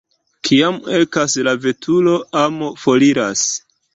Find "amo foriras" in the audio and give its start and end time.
2.45-3.47